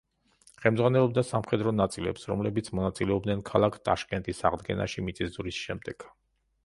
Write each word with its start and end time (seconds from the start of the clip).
ხელმძღვანელობდა 0.61 1.23
სამხედრო 1.31 1.73
ნაწილებს, 1.81 2.25
რომლებიც 2.31 2.71
მონაწილეობდნენ 2.79 3.45
ქალაქ 3.53 3.79
ტაშკენტის 3.91 4.43
აღდგენაში 4.51 5.05
მიწისძვრის 5.11 5.61
შემდეგ. 5.69 6.09